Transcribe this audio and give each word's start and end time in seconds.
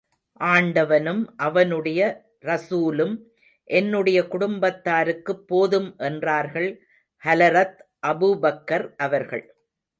ஆண்டவனும், 0.39 1.33
அவனுடைய 1.37 2.01
ரஸூலும் 2.41 3.13
என்னுடைய 3.63 4.21
குடும்பத்தாருக்குப் 4.21 5.47
போதும் 5.47 5.95
என்றார்கள் 5.97 6.69
ஹலரத் 7.25 7.79
அபூபக்கர் 8.07 8.93
அவர்கள். 8.97 9.55